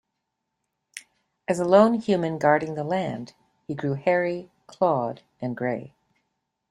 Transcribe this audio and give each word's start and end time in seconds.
As 1.47 1.59
a 1.59 1.63
lone 1.63 1.93
human 1.93 2.39
guarding 2.39 2.73
the 2.73 2.83
land, 2.83 3.35
he 3.67 3.75
grew 3.75 3.93
hairy, 3.93 4.49
clawed 4.65 5.21
and 5.39 5.55
gray. 5.55 5.93